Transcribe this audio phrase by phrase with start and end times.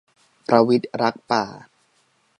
[0.47, 1.45] ประวิตรรักป่า